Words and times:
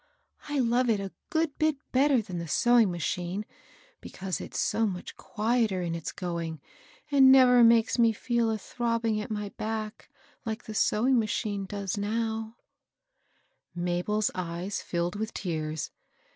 I 0.49 0.57
love 0.57 0.89
it 0.89 0.99
a 0.99 1.11
good 1.29 1.55
bit 1.59 1.75
better 1.91 2.23
than 2.23 2.37
idle 2.37 2.47
sewing 2.47 2.89
machine, 2.89 3.45
because 3.99 4.41
it's 4.41 4.59
so 4.59 4.87
much 4.87 5.15
qtdeteir 5.15 5.85
in 5.85 5.93
its 5.93 6.11
going, 6.11 6.59
and 7.11 7.31
never 7.31 7.63
makes 7.63 7.99
me 7.99 8.11
fed 8.11 8.37
a 8.47 8.57
tabbing 8.57 9.21
at 9.23 9.29
my 9.29 9.49
back 9.57 10.09
like 10.43 10.63
the 10.63 10.73
sewing 10.73 11.19
madmie 11.19 11.67
does 11.67 11.97
now/' 11.97 12.55
Mabel's 13.75 14.31
ey^ 14.33 14.81
filled 14.81 15.19
vi^th 15.19 15.33
teare. 15.33 15.91